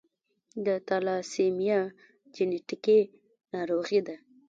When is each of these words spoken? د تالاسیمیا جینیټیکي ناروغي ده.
د 0.65 0.67
تالاسیمیا 0.87 1.79
جینیټیکي 2.33 2.99
ناروغي 3.53 4.01
ده. 4.07 4.15